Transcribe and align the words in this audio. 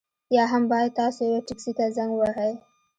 یا 0.35 0.43
هم 0.51 0.63
باید 0.71 0.95
تاسو 1.01 1.19
یوه 1.29 1.41
ټکسي 1.47 1.71
ته 1.77 1.85
زنګ 1.95 2.11
ووهئ 2.13 2.53